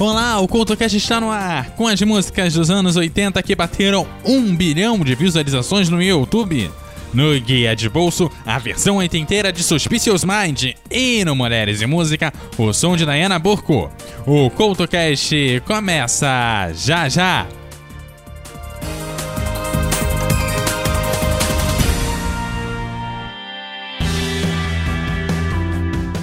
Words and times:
Olá, 0.00 0.38
o 0.38 0.46
CoutoCast 0.46 0.96
está 0.96 1.20
no 1.20 1.28
ar 1.28 1.70
com 1.70 1.88
as 1.88 2.00
músicas 2.02 2.54
dos 2.54 2.70
anos 2.70 2.94
80 2.94 3.42
que 3.42 3.56
bateram 3.56 4.06
um 4.24 4.54
bilhão 4.54 4.96
de 5.00 5.12
visualizações 5.16 5.88
no 5.88 6.00
YouTube. 6.00 6.70
No 7.12 7.38
Guia 7.40 7.74
de 7.74 7.88
Bolso, 7.88 8.30
a 8.46 8.60
versão 8.60 8.98
oitenteira 8.98 9.52
de 9.52 9.60
Suspicious 9.60 10.22
Mind. 10.22 10.74
E 10.88 11.24
no 11.24 11.34
Mulheres 11.34 11.82
e 11.82 11.86
Música, 11.86 12.32
o 12.56 12.72
som 12.72 12.96
de 12.96 13.04
Diana 13.04 13.40
Burco. 13.40 13.90
O 14.24 14.48
CoutoCast 14.50 15.62
começa 15.66 16.70
já 16.74 17.08
já! 17.08 17.48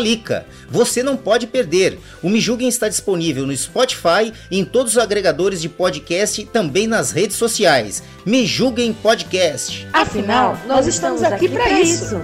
Lica. 0.00 0.46
Você 0.68 1.02
não 1.02 1.16
pode 1.16 1.46
perder. 1.46 1.98
O 2.22 2.28
Me 2.28 2.40
Julguem 2.40 2.68
está 2.68 2.88
disponível 2.88 3.46
no 3.46 3.56
Spotify 3.56 4.32
e 4.50 4.58
em 4.58 4.64
todos 4.64 4.92
os 4.92 4.98
agregadores 4.98 5.60
de 5.60 5.68
podcast 5.68 6.40
e 6.40 6.44
também 6.44 6.86
nas 6.86 7.12
redes 7.12 7.36
sociais. 7.36 8.02
Me 8.24 8.46
Julguem 8.46 8.92
Podcast. 8.92 9.86
Afinal, 9.92 10.58
nós 10.66 10.86
estamos 10.86 11.22
aqui 11.22 11.48
para 11.48 11.70
isso. 11.80 12.20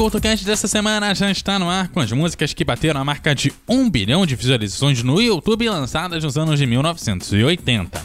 O 0.00 0.04
CoutoCast 0.04 0.46
dessa 0.46 0.66
semana 0.66 1.14
já 1.14 1.30
está 1.30 1.58
no 1.58 1.68
ar 1.68 1.88
com 1.88 2.00
as 2.00 2.10
músicas 2.10 2.54
que 2.54 2.64
bateram 2.64 3.02
a 3.02 3.04
marca 3.04 3.34
de 3.34 3.52
1 3.68 3.90
bilhão 3.90 4.24
de 4.24 4.34
visualizações 4.34 5.02
no 5.02 5.20
YouTube 5.20 5.68
lançadas 5.68 6.24
nos 6.24 6.38
anos 6.38 6.58
de 6.58 6.64
1980. 6.64 8.02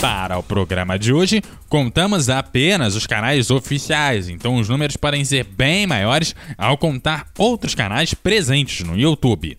Para 0.00 0.36
o 0.36 0.42
programa 0.42 0.98
de 0.98 1.12
hoje, 1.12 1.40
contamos 1.68 2.28
apenas 2.28 2.96
os 2.96 3.06
canais 3.06 3.48
oficiais, 3.48 4.28
então 4.28 4.56
os 4.56 4.68
números 4.68 4.96
podem 4.96 5.24
ser 5.24 5.44
bem 5.44 5.86
maiores 5.86 6.34
ao 6.58 6.76
contar 6.76 7.28
outros 7.38 7.76
canais 7.76 8.12
presentes 8.12 8.84
no 8.84 8.98
YouTube. 8.98 9.56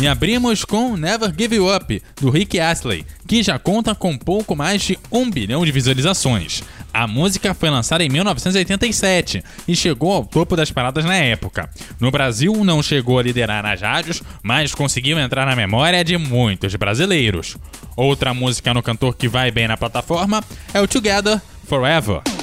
E 0.00 0.08
abrimos 0.08 0.64
com 0.64 0.96
Never 0.96 1.32
Give 1.38 1.54
You 1.54 1.76
Up, 1.76 2.02
do 2.20 2.30
Rick 2.30 2.58
Astley, 2.58 3.04
que 3.28 3.42
já 3.42 3.58
conta 3.58 3.94
com 3.94 4.16
pouco 4.16 4.56
mais 4.56 4.82
de 4.82 4.98
um 5.12 5.30
bilhão 5.30 5.64
de 5.64 5.70
visualizações. 5.70 6.62
A 6.94 7.08
música 7.08 7.52
foi 7.52 7.68
lançada 7.70 8.04
em 8.04 8.08
1987 8.08 9.42
e 9.66 9.74
chegou 9.74 10.12
ao 10.12 10.24
topo 10.24 10.54
das 10.54 10.70
paradas 10.70 11.04
na 11.04 11.16
época. 11.16 11.68
No 11.98 12.08
Brasil, 12.08 12.64
não 12.64 12.80
chegou 12.80 13.18
a 13.18 13.22
liderar 13.24 13.64
nas 13.64 13.80
rádios, 13.80 14.22
mas 14.44 14.72
conseguiu 14.72 15.18
entrar 15.18 15.44
na 15.44 15.56
memória 15.56 16.04
de 16.04 16.16
muitos 16.16 16.76
brasileiros. 16.76 17.56
Outra 17.96 18.32
música 18.32 18.72
no 18.72 18.80
cantor 18.80 19.16
que 19.16 19.26
vai 19.26 19.50
bem 19.50 19.66
na 19.66 19.76
plataforma 19.76 20.40
é 20.72 20.80
o 20.80 20.86
Together 20.86 21.42
Forever. 21.66 22.33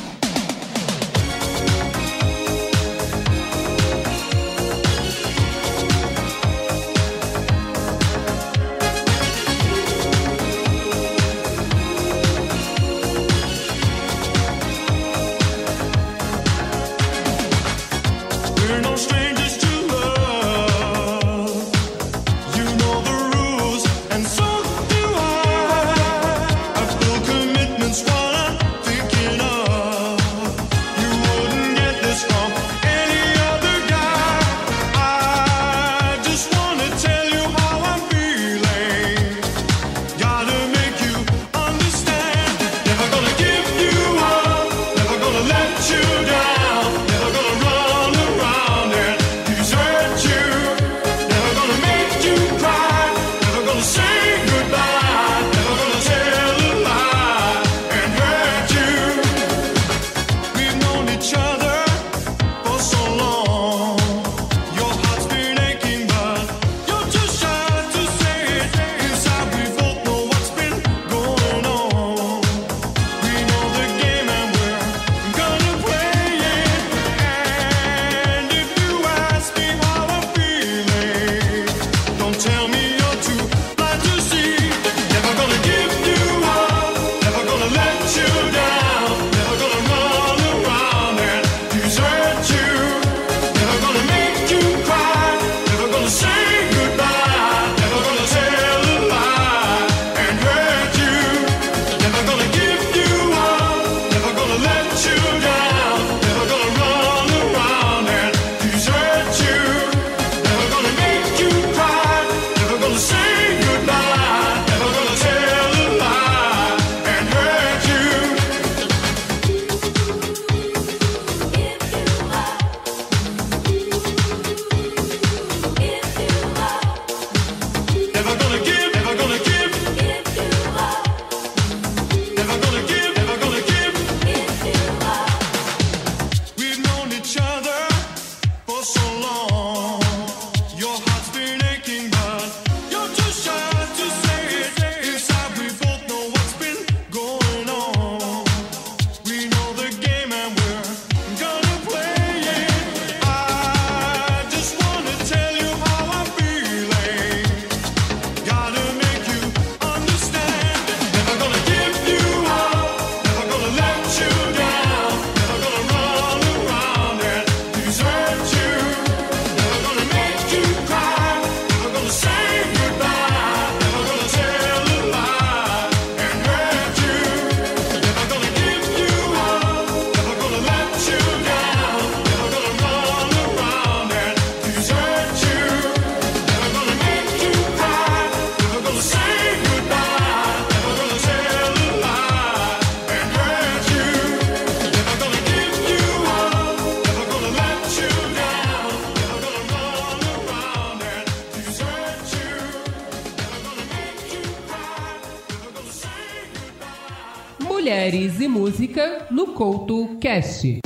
Couto 209.62 210.18
Cast. 210.20 210.80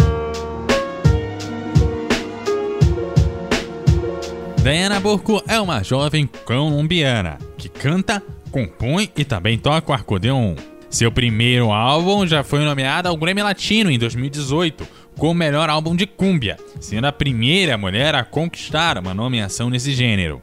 Diana 4.61 4.99
Burco 4.99 5.41
é 5.47 5.57
uma 5.61 5.81
jovem 5.81 6.29
colombiana 6.43 7.37
que 7.57 7.69
canta, 7.69 8.21
compõe 8.51 9.09
e 9.15 9.23
também 9.23 9.57
toca 9.57 9.93
o 9.93 9.95
acordeon. 9.95 10.55
Seu 10.89 11.09
primeiro 11.09 11.71
álbum 11.71 12.27
já 12.27 12.43
foi 12.43 12.65
nomeado 12.65 13.07
ao 13.07 13.15
Grammy 13.15 13.43
Latino 13.43 13.89
em 13.89 13.97
2018 13.97 14.85
como 15.17 15.35
melhor 15.35 15.69
álbum 15.69 15.95
de 15.95 16.05
cúmbia, 16.05 16.57
sendo 16.81 17.05
a 17.05 17.13
primeira 17.13 17.77
mulher 17.77 18.13
a 18.13 18.25
conquistar 18.25 18.97
uma 18.97 19.13
nomeação 19.13 19.69
nesse 19.69 19.93
gênero. 19.93 20.41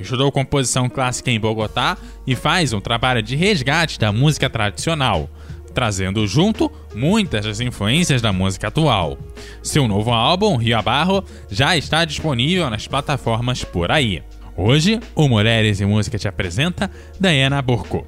Estudou 0.00 0.32
composição 0.32 0.88
clássica 0.88 1.30
em 1.30 1.38
Bogotá 1.38 1.96
e 2.26 2.34
faz 2.34 2.72
um 2.72 2.80
trabalho 2.80 3.22
de 3.22 3.36
resgate 3.36 4.00
da 4.00 4.10
música 4.10 4.50
tradicional, 4.50 5.30
trazendo 5.78 6.26
junto 6.26 6.72
muitas 6.92 7.44
das 7.44 7.60
influências 7.60 8.20
da 8.20 8.32
música 8.32 8.66
atual. 8.66 9.16
Seu 9.62 9.86
novo 9.86 10.10
álbum, 10.10 10.56
Rio 10.56 10.76
Abarro, 10.76 11.24
já 11.48 11.76
está 11.76 12.04
disponível 12.04 12.68
nas 12.68 12.88
plataformas 12.88 13.62
por 13.62 13.92
aí. 13.92 14.20
Hoje, 14.56 14.98
o 15.14 15.28
Mulheres 15.28 15.78
e 15.78 15.86
Música 15.86 16.18
te 16.18 16.26
apresenta 16.26 16.90
Diana 17.20 17.62
Burco. 17.62 18.04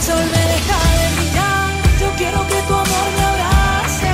El 0.00 0.06
sol 0.06 0.24
me 0.32 0.42
deja 0.54 0.78
de 0.98 1.06
brillar, 1.16 1.68
yo 2.00 2.08
quiero 2.16 2.46
que 2.46 2.58
tu 2.68 2.74
amor 2.74 3.08
me 3.16 3.24
abrace. 3.32 4.12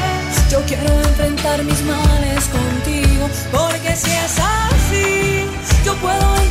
Yo 0.51 0.61
quiero 0.67 0.93
enfrentar 1.09 1.63
mis 1.63 1.81
males 1.83 2.45
contigo, 2.59 3.29
porque 3.53 3.95
si 3.95 4.11
es 4.11 4.37
así, 4.39 5.45
yo 5.85 5.95
puedo 5.97 6.46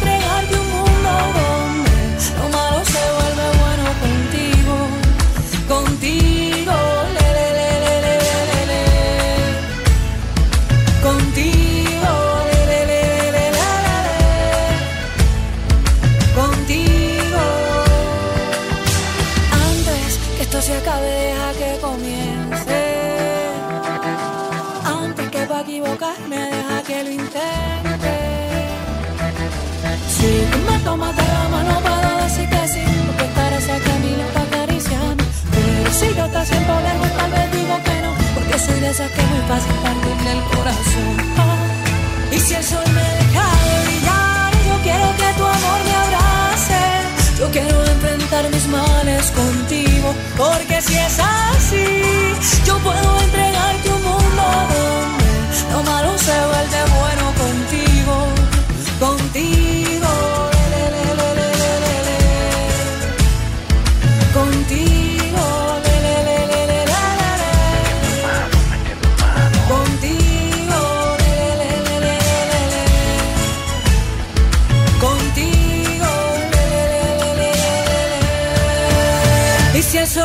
de 30.96 31.02
la 31.02 31.48
mano, 31.50 31.82
puedo 31.82 32.24
decir 32.24 32.48
que 32.48 32.68
sí, 32.70 32.84
porque 33.06 33.26
estaré 33.26 33.60
cerca 33.60 33.92
de 33.94 34.00
mí 34.00 34.16
para 34.34 34.46
acariciarme. 34.46 35.24
Pero 35.52 35.92
si 36.00 36.08
yo 36.16 36.26
te 36.34 36.46
siento 36.46 36.74
lejos, 36.88 37.12
tal 37.18 37.32
vez 37.32 37.52
digo 37.52 37.76
que 37.84 37.96
no, 38.04 38.12
porque 38.36 38.60
soy 38.60 38.80
de 38.80 38.90
esas 38.92 39.12
que 39.12 39.22
es 39.22 39.30
muy 39.30 39.44
fácil 39.52 39.76
partirle 39.84 40.32
el 40.38 40.44
corazón. 40.56 41.16
Ah, 41.38 41.58
Y 42.32 42.40
si 42.40 42.54
el 42.54 42.64
sol 42.64 42.88
me 42.98 43.08
deja 43.20 43.46
de 43.66 43.76
brillar, 43.86 44.52
yo 44.70 44.76
quiero 44.84 45.08
que 45.20 45.30
tu 45.38 45.44
amor 45.44 45.80
me 45.88 45.96
abrace. 46.04 46.84
Yo 47.40 47.52
quiero 47.52 47.86
enfrentar 47.86 48.50
mis 48.52 48.68
males 48.68 49.32
contigo, 49.32 50.16
porque 50.38 50.82
si 50.82 50.96
es 50.96 51.20
así, 51.20 51.88
yo 52.66 52.78
puedo 52.80 53.20
entregarte 53.26 53.90
un 53.90 54.02
mundo 54.02 54.44
donde 54.72 55.72
lo 55.74 55.84
malo 55.92 56.18
se 56.18 56.36
vuelve 56.52 56.82
bueno 57.00 57.26
contigo, 57.44 58.16
contigo. 59.00 59.85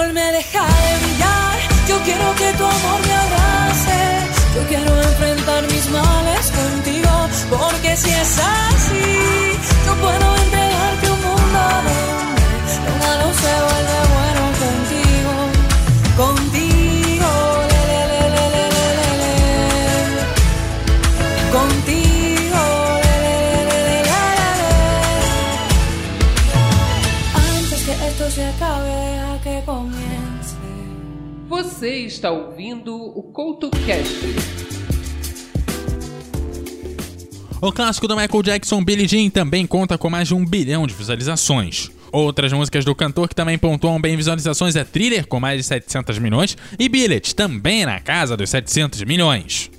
Sol 0.00 0.12
me 0.12 0.32
deja 0.32 0.64
de 0.84 0.92
brillar, 1.02 1.58
yo 1.88 1.96
quiero 2.06 2.26
que 2.40 2.48
tu 2.58 2.64
amor 2.64 3.00
me 3.08 3.16
abrace. 3.26 4.00
Yo 4.56 4.62
quiero 4.70 4.92
enfrentar 5.10 5.62
mis 5.72 5.86
males 5.90 6.44
contigo, 6.60 7.12
porque 7.50 7.96
si 8.02 8.10
es 8.10 8.32
así, 8.38 9.08
yo 9.86 9.92
puedo 10.04 10.26
entregarte 10.44 11.04
un 11.14 11.20
mundo 11.28 11.60
donde 11.76 12.90
malo 13.02 13.26
se 13.42 13.52
vuelve 13.66 14.09
Você 31.80 32.00
está 32.00 32.30
ouvindo 32.30 32.94
o 32.94 33.22
Couto 33.32 33.70
Cast. 33.70 34.14
O 37.58 37.72
clássico 37.72 38.06
do 38.06 38.14
Michael 38.14 38.42
Jackson, 38.42 38.84
Billie 38.84 39.08
Jean, 39.08 39.30
também 39.30 39.66
conta 39.66 39.96
com 39.96 40.10
mais 40.10 40.28
de 40.28 40.34
um 40.34 40.44
bilhão 40.44 40.86
de 40.86 40.92
visualizações. 40.92 41.90
Outras 42.12 42.52
músicas 42.52 42.84
do 42.84 42.94
cantor 42.94 43.30
que 43.30 43.34
também 43.34 43.56
pontuam 43.56 43.98
bem 43.98 44.14
visualizações 44.14 44.76
é 44.76 44.84
Thriller, 44.84 45.26
com 45.26 45.40
mais 45.40 45.56
de 45.56 45.62
700 45.62 46.18
milhões, 46.18 46.54
e 46.78 46.86
Billet, 46.86 47.34
também 47.34 47.86
na 47.86 47.98
casa 47.98 48.36
dos 48.36 48.50
700 48.50 49.02
milhões. 49.04 49.70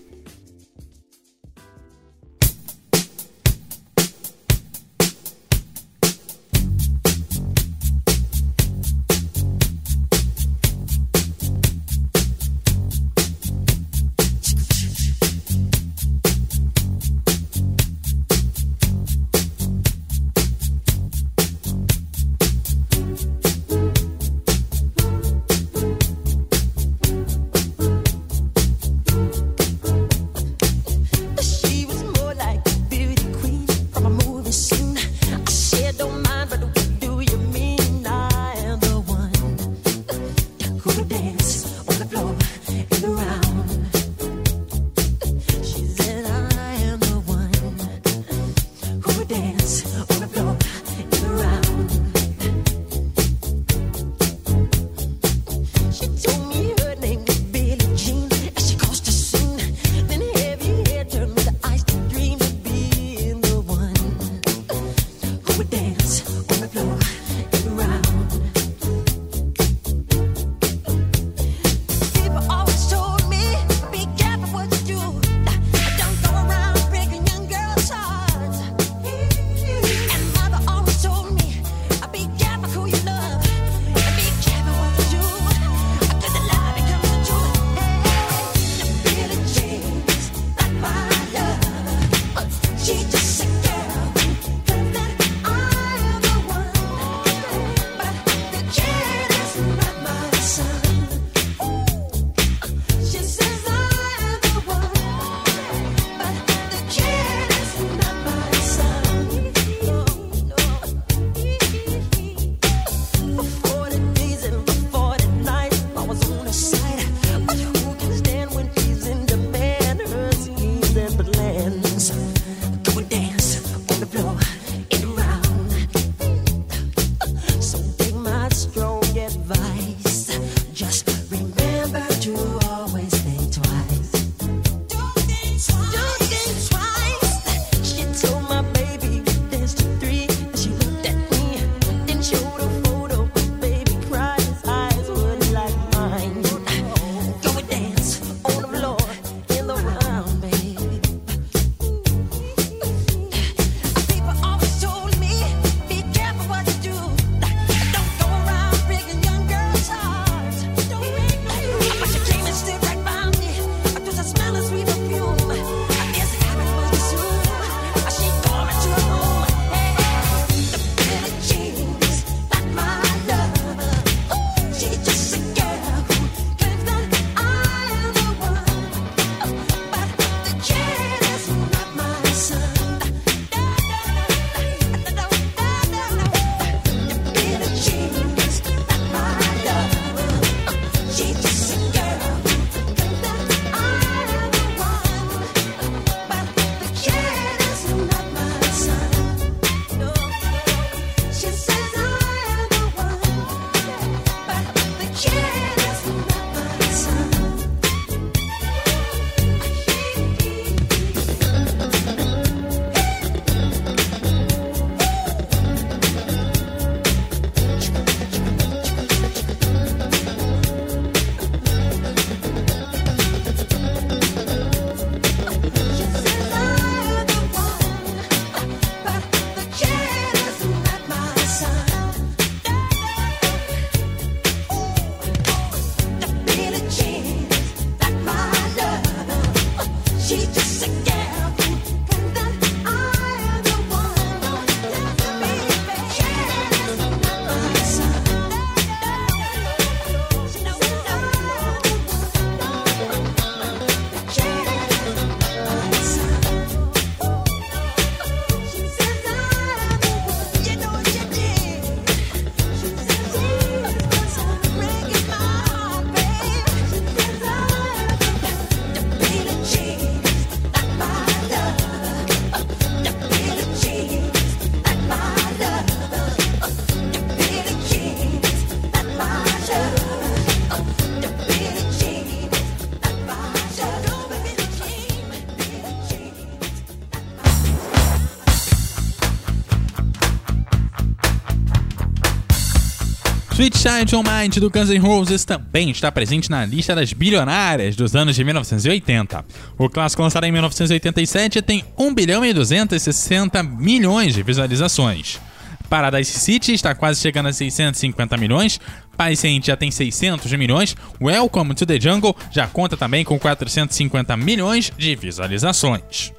Sweet 293.62 293.78
Child 293.78 294.16
O' 294.16 294.24
Mine 294.24 294.60
do 294.60 294.72
Guns 294.72 294.90
N' 294.90 294.98
Roses 294.98 295.46
também 295.46 295.92
está 295.92 296.12
presente 296.12 296.50
na 296.50 296.66
lista 296.66 296.96
das 296.96 297.14
bilionárias 297.14 297.96
dos 297.96 298.16
anos 298.16 298.36
de 298.36 298.44
1980. 298.44 299.46
O 299.78 299.88
clássico 299.88 300.24
lançado 300.24 300.46
em 300.46 300.52
1987 300.52 301.62
tem 301.62 301.86
1 301.96 302.12
bilhão 302.12 302.44
e 302.44 302.54
260 302.54 303.62
milhões 303.62 304.34
de 304.34 304.42
visualizações. 304.42 305.40
Paradise 305.88 306.40
City 306.40 306.74
está 306.74 306.96
quase 306.96 307.22
chegando 307.22 307.50
a 307.50 307.54
650 307.54 308.36
milhões, 308.36 308.82
Paciente 309.16 309.68
já 309.68 309.78
tem 309.78 309.92
600 309.92 310.52
milhões, 310.54 310.96
Welcome 311.22 311.76
to 311.76 311.86
the 311.86 312.00
Jungle 312.00 312.36
já 312.50 312.66
conta 312.66 312.98
também 312.98 313.24
com 313.24 313.38
450 313.38 314.36
milhões 314.38 314.92
de 314.98 315.16
visualizações. 315.16 316.34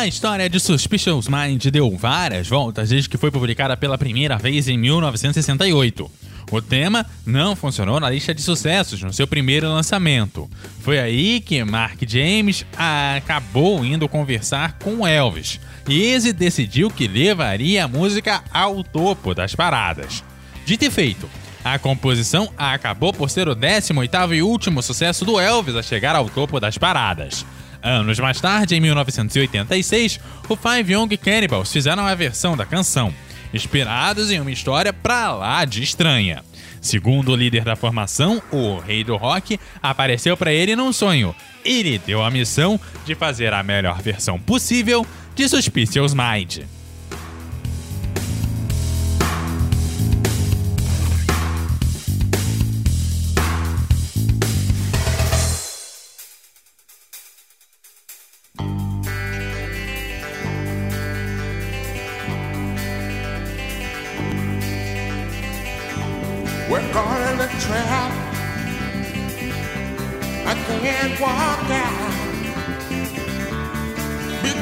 A 0.00 0.06
história 0.06 0.48
de 0.48 0.58
Suspicious 0.58 1.28
Mind 1.28 1.66
deu 1.66 1.94
várias 1.94 2.48
voltas 2.48 2.88
desde 2.88 3.06
que 3.06 3.18
foi 3.18 3.30
publicada 3.30 3.76
pela 3.76 3.98
primeira 3.98 4.38
vez 4.38 4.66
em 4.66 4.78
1968. 4.78 6.10
O 6.50 6.62
tema 6.62 7.04
não 7.26 7.54
funcionou 7.54 8.00
na 8.00 8.08
lista 8.08 8.34
de 8.34 8.40
sucessos 8.40 9.02
no 9.02 9.12
seu 9.12 9.26
primeiro 9.26 9.68
lançamento. 9.68 10.48
Foi 10.80 10.98
aí 10.98 11.38
que 11.38 11.62
Mark 11.64 11.98
James 12.08 12.64
acabou 12.74 13.84
indo 13.84 14.08
conversar 14.08 14.78
com 14.78 15.06
Elvis 15.06 15.60
e 15.86 16.00
esse 16.00 16.32
decidiu 16.32 16.90
que 16.90 17.06
levaria 17.06 17.84
a 17.84 17.88
música 17.88 18.42
ao 18.50 18.82
topo 18.82 19.34
das 19.34 19.54
paradas. 19.54 20.24
Dito 20.64 20.82
e 20.86 20.90
feito, 20.90 21.28
a 21.62 21.78
composição 21.78 22.50
acabou 22.56 23.12
por 23.12 23.28
ser 23.28 23.48
o 23.48 23.54
18º 23.54 24.34
e 24.34 24.40
último 24.40 24.82
sucesso 24.82 25.26
do 25.26 25.38
Elvis 25.38 25.76
a 25.76 25.82
chegar 25.82 26.16
ao 26.16 26.30
topo 26.30 26.58
das 26.58 26.78
paradas. 26.78 27.44
Anos 27.82 28.18
mais 28.18 28.40
tarde, 28.40 28.74
em 28.74 28.80
1986, 28.80 30.20
o 30.48 30.56
Five 30.56 30.92
Young 30.92 31.16
Cannibals 31.16 31.72
fizeram 31.72 32.06
a 32.06 32.14
versão 32.14 32.56
da 32.56 32.66
canção, 32.66 33.12
inspirados 33.54 34.30
em 34.30 34.40
uma 34.40 34.50
história 34.50 34.92
pra 34.92 35.32
lá 35.32 35.64
de 35.64 35.82
estranha. 35.82 36.44
Segundo 36.80 37.32
o 37.32 37.36
líder 37.36 37.64
da 37.64 37.76
formação, 37.76 38.42
o 38.50 38.78
rei 38.78 39.04
do 39.04 39.16
rock 39.16 39.58
apareceu 39.82 40.36
para 40.36 40.52
ele 40.52 40.76
num 40.76 40.92
sonho 40.92 41.34
e 41.64 41.82
lhe 41.82 41.98
deu 41.98 42.22
a 42.22 42.30
missão 42.30 42.80
de 43.04 43.14
fazer 43.14 43.52
a 43.52 43.62
melhor 43.62 44.00
versão 44.00 44.38
possível 44.38 45.06
de 45.34 45.48
Suspicious 45.48 46.14
Mind. 46.14 46.60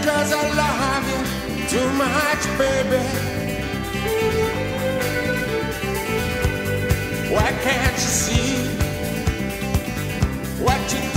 Because 0.09 0.33
I 0.33 0.43
love 0.63 1.05
you 1.13 1.21
too 1.69 1.89
much, 1.93 2.43
baby. 2.57 3.03
Why 7.31 7.53
can't 7.63 7.93
you 7.93 8.11
see 8.25 8.55
what 10.65 10.81
you're 10.93 11.08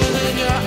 feeling 0.00 0.38
your 0.38 0.59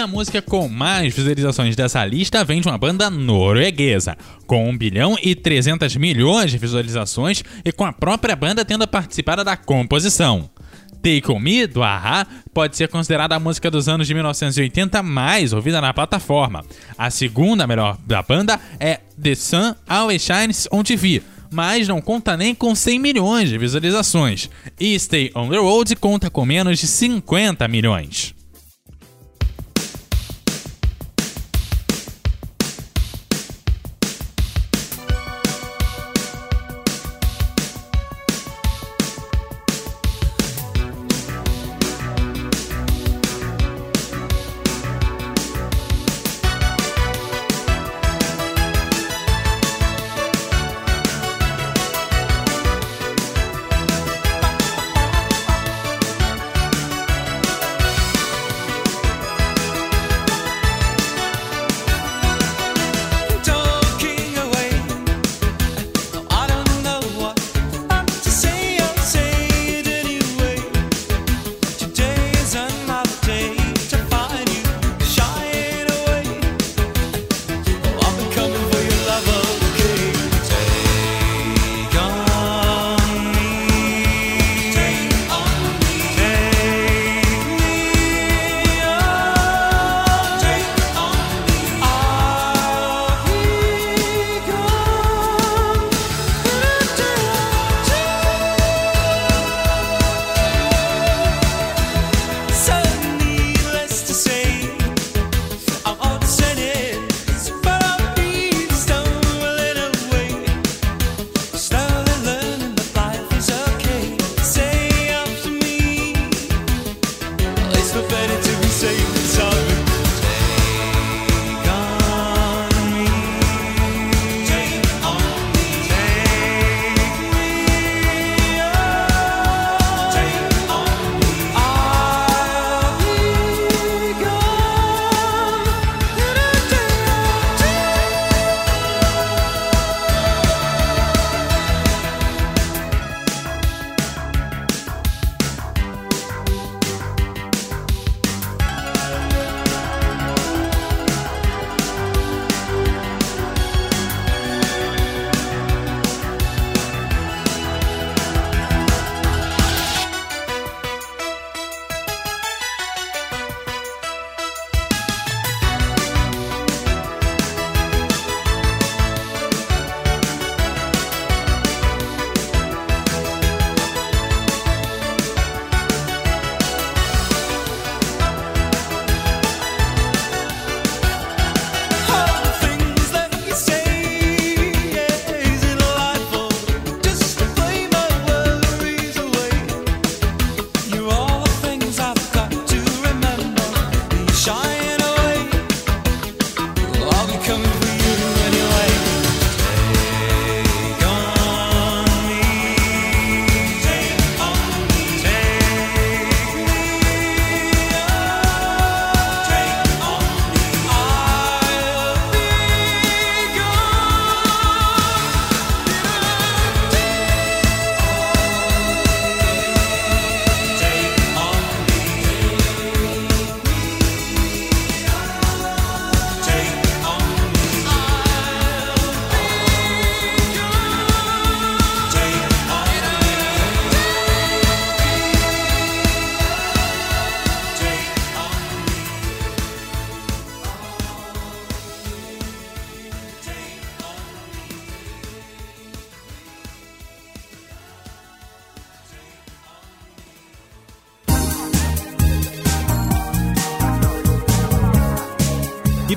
a 0.00 0.06
música 0.06 0.40
com 0.40 0.66
mais 0.66 1.14
visualizações 1.14 1.76
dessa 1.76 2.04
lista 2.06 2.42
vem 2.42 2.60
de 2.60 2.68
uma 2.68 2.78
banda 2.78 3.10
norueguesa, 3.10 4.16
com 4.46 4.68
1 4.70 4.78
bilhão 4.78 5.16
e 5.22 5.34
300 5.34 5.94
milhões 5.96 6.50
de 6.50 6.56
visualizações 6.56 7.44
e 7.62 7.70
com 7.70 7.84
a 7.84 7.92
própria 7.92 8.34
banda 8.34 8.64
tendo 8.64 8.88
participado 8.88 9.44
da 9.44 9.58
composição. 9.58 10.48
Take 11.02 11.30
On 11.30 11.38
Me, 11.38 11.66
do 11.66 11.82
Ahá, 11.82 12.26
pode 12.52 12.76
ser 12.76 12.88
considerada 12.88 13.34
a 13.34 13.40
música 13.40 13.70
dos 13.70 13.88
anos 13.88 14.06
de 14.06 14.14
1980 14.14 15.02
mais 15.02 15.52
ouvida 15.52 15.80
na 15.80 15.92
plataforma. 15.92 16.64
A 16.96 17.10
segunda 17.10 17.66
melhor 17.66 17.98
da 18.06 18.22
banda 18.22 18.58
é 18.78 19.00
The 19.22 19.34
Sun 19.34 19.74
Always 19.86 20.22
Shines 20.22 20.68
On 20.72 20.82
TV, 20.82 21.22
mas 21.50 21.88
não 21.88 22.00
conta 22.00 22.38
nem 22.38 22.54
com 22.54 22.74
100 22.74 22.98
milhões 22.98 23.50
de 23.50 23.58
visualizações. 23.58 24.48
E 24.78 24.98
Stay 24.98 25.30
On 25.34 25.48
The 25.48 25.58
Road 25.58 25.94
conta 25.96 26.30
com 26.30 26.46
menos 26.46 26.78
de 26.78 26.86
50 26.86 27.68
milhões. 27.68 28.39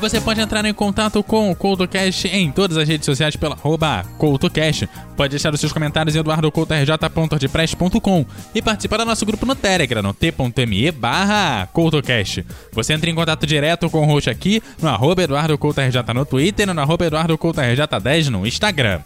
Você 0.03 0.19
pode 0.19 0.41
entrar 0.41 0.65
em 0.65 0.73
contato 0.73 1.23
com 1.23 1.49
o 1.49 1.55
CoutoCast 1.55 2.27
em 2.27 2.51
todas 2.51 2.75
as 2.75 2.89
redes 2.89 3.05
sociais 3.05 3.37
pela 3.37 3.55
arroba 3.55 4.03
CoutoCast. 4.17 4.89
Pode 5.15 5.29
deixar 5.29 5.53
os 5.53 5.61
seus 5.61 5.71
comentários 5.71 6.13
em 6.13 6.19
eduardocoutorj.press.com 6.19 8.25
e 8.53 8.61
participar 8.61 8.97
do 8.97 9.05
nosso 9.05 9.25
grupo 9.25 9.45
no 9.45 9.55
Telegram, 9.55 10.01
no 10.01 10.13
t.me 10.13 10.91
barra 10.91 11.67
CoutoCast. 11.67 12.45
Você 12.73 12.91
entra 12.91 13.09
em 13.09 13.15
contato 13.15 13.47
direto 13.47 13.89
com 13.89 14.01
o 14.01 14.05
host 14.05 14.29
aqui 14.29 14.61
no 14.81 14.89
arroba 14.89 15.23
EduardoCoutoRJ 15.23 16.01
no 16.13 16.25
Twitter 16.25 16.67
e 16.67 16.73
no 16.73 16.81
arroba 16.81 17.05
EduardoCoutoRJ10 17.05 18.27
no 18.27 18.45
Instagram. 18.45 18.99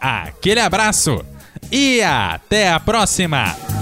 Aquele 0.00 0.60
abraço 0.60 1.24
e 1.72 2.00
até 2.02 2.70
a 2.70 2.78
próxima! 2.78 3.75